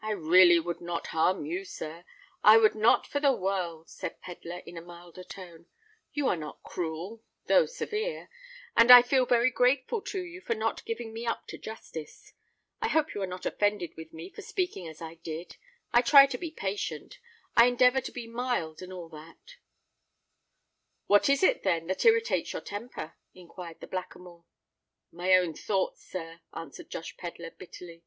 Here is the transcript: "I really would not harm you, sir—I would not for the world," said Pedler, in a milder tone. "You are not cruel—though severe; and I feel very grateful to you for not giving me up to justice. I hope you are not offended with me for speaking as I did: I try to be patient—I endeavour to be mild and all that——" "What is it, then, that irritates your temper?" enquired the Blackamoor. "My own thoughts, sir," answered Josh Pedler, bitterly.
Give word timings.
"I 0.00 0.12
really 0.12 0.60
would 0.60 0.80
not 0.80 1.08
harm 1.08 1.44
you, 1.46 1.64
sir—I 1.64 2.58
would 2.58 2.76
not 2.76 3.08
for 3.08 3.18
the 3.18 3.32
world," 3.32 3.90
said 3.90 4.20
Pedler, 4.20 4.58
in 4.66 4.76
a 4.76 4.80
milder 4.80 5.24
tone. 5.24 5.66
"You 6.12 6.28
are 6.28 6.36
not 6.36 6.62
cruel—though 6.62 7.66
severe; 7.66 8.28
and 8.76 8.92
I 8.92 9.02
feel 9.02 9.26
very 9.26 9.50
grateful 9.50 10.00
to 10.02 10.20
you 10.22 10.40
for 10.42 10.54
not 10.54 10.84
giving 10.84 11.12
me 11.12 11.26
up 11.26 11.48
to 11.48 11.58
justice. 11.58 12.32
I 12.80 12.86
hope 12.86 13.14
you 13.16 13.22
are 13.22 13.26
not 13.26 13.44
offended 13.44 13.94
with 13.96 14.12
me 14.12 14.30
for 14.30 14.42
speaking 14.42 14.86
as 14.86 15.02
I 15.02 15.14
did: 15.14 15.56
I 15.92 16.02
try 16.02 16.26
to 16.26 16.38
be 16.38 16.52
patient—I 16.52 17.66
endeavour 17.66 18.00
to 18.02 18.12
be 18.12 18.28
mild 18.28 18.80
and 18.80 18.92
all 18.92 19.08
that——" 19.08 19.56
"What 21.08 21.28
is 21.28 21.42
it, 21.42 21.64
then, 21.64 21.88
that 21.88 22.04
irritates 22.04 22.52
your 22.52 22.62
temper?" 22.62 23.16
enquired 23.34 23.80
the 23.80 23.88
Blackamoor. 23.88 24.44
"My 25.10 25.34
own 25.34 25.52
thoughts, 25.52 26.04
sir," 26.06 26.42
answered 26.54 26.90
Josh 26.90 27.16
Pedler, 27.16 27.50
bitterly. 27.50 28.04